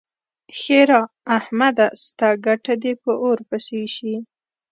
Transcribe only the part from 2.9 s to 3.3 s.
په